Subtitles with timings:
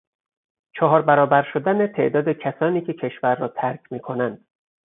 [0.73, 4.45] چهار برابر شدن تعداد کسانی که کشور را ترک میکنند